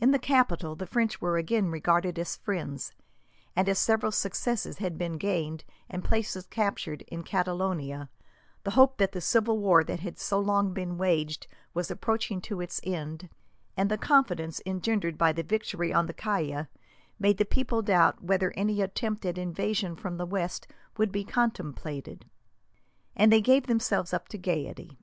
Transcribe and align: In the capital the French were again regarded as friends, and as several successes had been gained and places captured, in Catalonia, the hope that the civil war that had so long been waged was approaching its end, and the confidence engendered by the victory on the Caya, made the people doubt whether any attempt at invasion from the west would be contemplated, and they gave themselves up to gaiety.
In 0.00 0.10
the 0.10 0.18
capital 0.18 0.74
the 0.74 0.88
French 0.88 1.20
were 1.20 1.36
again 1.36 1.70
regarded 1.70 2.18
as 2.18 2.34
friends, 2.34 2.92
and 3.54 3.68
as 3.68 3.78
several 3.78 4.10
successes 4.10 4.78
had 4.78 4.98
been 4.98 5.18
gained 5.18 5.62
and 5.88 6.02
places 6.02 6.46
captured, 6.48 7.02
in 7.02 7.22
Catalonia, 7.22 8.10
the 8.64 8.72
hope 8.72 8.96
that 8.98 9.12
the 9.12 9.20
civil 9.20 9.56
war 9.58 9.84
that 9.84 10.00
had 10.00 10.18
so 10.18 10.40
long 10.40 10.72
been 10.74 10.98
waged 10.98 11.46
was 11.74 11.92
approaching 11.92 12.42
its 12.60 12.80
end, 12.82 13.28
and 13.76 13.88
the 13.88 13.96
confidence 13.96 14.60
engendered 14.66 15.16
by 15.16 15.32
the 15.32 15.44
victory 15.44 15.92
on 15.92 16.06
the 16.06 16.12
Caya, 16.12 16.66
made 17.20 17.38
the 17.38 17.44
people 17.44 17.82
doubt 17.82 18.20
whether 18.20 18.52
any 18.56 18.82
attempt 18.82 19.24
at 19.24 19.38
invasion 19.38 19.94
from 19.94 20.16
the 20.16 20.26
west 20.26 20.66
would 20.96 21.12
be 21.12 21.22
contemplated, 21.22 22.28
and 23.14 23.30
they 23.32 23.40
gave 23.40 23.68
themselves 23.68 24.12
up 24.12 24.26
to 24.26 24.38
gaiety. 24.38 24.98